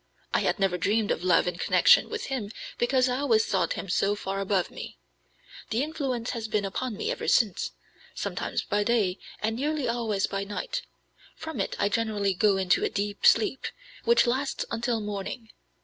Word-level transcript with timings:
I 0.33 0.39
had 0.39 0.57
never 0.57 0.79
dreamed 0.79 1.11
of 1.11 1.23
love 1.23 1.47
in 1.47 1.59
connection 1.59 2.09
with 2.09 2.25
him, 2.25 2.49
because 2.79 3.07
I 3.07 3.19
always 3.19 3.45
thought 3.45 3.73
him 3.73 3.87
so 3.87 4.15
far 4.15 4.39
above 4.39 4.71
me. 4.71 4.97
The 5.69 5.83
influence 5.83 6.31
has 6.31 6.47
been 6.47 6.65
upon 6.65 6.97
me 6.97 7.11
ever 7.11 7.27
since 7.27 7.73
sometimes 8.15 8.63
by 8.63 8.83
day 8.83 9.19
and 9.43 9.55
nearly 9.57 9.87
always 9.87 10.25
by 10.25 10.43
night; 10.43 10.81
from 11.35 11.59
it 11.61 11.75
I 11.77 11.87
generally 11.87 12.33
go 12.33 12.57
into 12.57 12.83
a 12.83 12.89
deep 12.89 13.27
sleep, 13.27 13.67
which 14.03 14.25
lasts 14.25 14.65
until 14.71 15.01
morning. 15.01 15.51